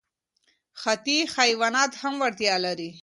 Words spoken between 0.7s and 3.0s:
حتی حیوانات هم وړتیا لري.